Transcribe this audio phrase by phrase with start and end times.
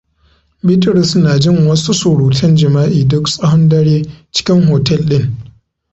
[0.65, 3.97] Bitrus na jin wasu surutan jima'i duk tsahon dare
[4.33, 5.25] cikin hotel ɗin.